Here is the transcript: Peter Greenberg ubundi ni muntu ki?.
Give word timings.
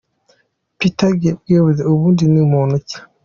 Peter 0.77 1.11
Greenberg 1.19 1.77
ubundi 1.93 2.23
ni 2.27 2.41
muntu 2.51 2.75
ki?. 2.87 2.97